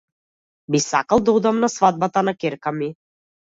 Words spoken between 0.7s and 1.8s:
Би сакал да одам на